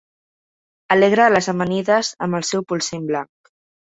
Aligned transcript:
Alegra 0.95 1.27
les 1.33 1.49
amanides 1.53 2.09
amb 2.27 2.39
el 2.39 2.47
seu 2.53 2.65
polsim 2.73 3.05
blanc. 3.13 3.53